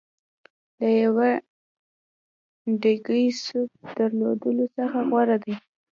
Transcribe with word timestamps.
له 0.79 0.87
یوه 1.03 1.29
ډېګي 2.81 3.25
سوپ 3.43 3.71
درلودلو 3.97 4.65
څخه 4.77 4.99
غوره 5.09 5.37
دی. 5.43 5.55